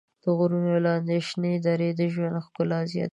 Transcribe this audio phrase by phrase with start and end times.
[0.23, 3.09] د غرونو لاندې شنې درې د ژوند ښکلا زیاتوي.